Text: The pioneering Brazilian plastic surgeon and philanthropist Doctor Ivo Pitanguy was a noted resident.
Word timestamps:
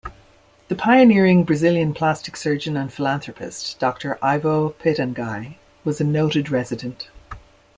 The 0.67 0.73
pioneering 0.75 1.43
Brazilian 1.43 1.93
plastic 1.93 2.35
surgeon 2.35 2.75
and 2.75 2.91
philanthropist 2.91 3.77
Doctor 3.79 4.17
Ivo 4.19 4.69
Pitanguy 4.83 5.57
was 5.83 6.01
a 6.01 6.03
noted 6.03 6.49
resident. 6.49 7.09